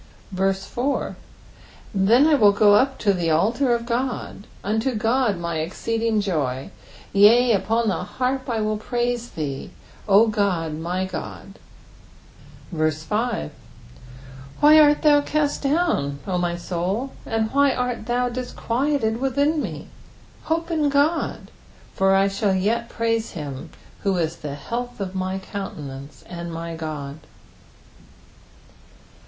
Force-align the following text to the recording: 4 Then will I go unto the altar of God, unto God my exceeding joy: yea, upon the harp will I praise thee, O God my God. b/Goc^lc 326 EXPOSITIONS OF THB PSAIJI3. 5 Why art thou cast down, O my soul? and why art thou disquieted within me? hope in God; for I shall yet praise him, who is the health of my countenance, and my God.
4 0.35 1.15
Then 1.93 2.25
will 2.39 2.55
I 2.55 2.57
go 2.57 2.73
unto 2.75 3.13
the 3.13 3.29
altar 3.29 3.75
of 3.75 3.85
God, 3.85 4.47
unto 4.63 4.95
God 4.95 5.37
my 5.37 5.57
exceeding 5.59 6.21
joy: 6.21 6.71
yea, 7.13 7.51
upon 7.51 7.87
the 7.87 8.01
harp 8.03 8.47
will 8.47 8.75
I 8.77 8.79
praise 8.79 9.29
thee, 9.29 9.69
O 10.07 10.25
God 10.25 10.73
my 10.73 11.05
God. 11.05 11.59
b/Goc^lc 12.73 13.09
326 13.51 13.51
EXPOSITIONS 13.51 13.51
OF 13.51 13.51
THB 13.51 13.51
PSAIJI3. 13.51 14.53
5 14.57 14.63
Why 14.63 14.79
art 14.79 15.01
thou 15.03 15.21
cast 15.21 15.61
down, 15.61 16.19
O 16.25 16.37
my 16.39 16.57
soul? 16.57 17.11
and 17.27 17.51
why 17.51 17.71
art 17.71 18.07
thou 18.07 18.27
disquieted 18.27 19.21
within 19.21 19.61
me? 19.61 19.87
hope 20.45 20.71
in 20.71 20.89
God; 20.89 21.51
for 21.93 22.15
I 22.15 22.27
shall 22.27 22.55
yet 22.55 22.89
praise 22.89 23.33
him, 23.33 23.69
who 24.01 24.17
is 24.17 24.37
the 24.37 24.55
health 24.55 24.99
of 24.99 25.13
my 25.13 25.37
countenance, 25.37 26.23
and 26.27 26.51
my 26.51 26.75
God. 26.75 27.19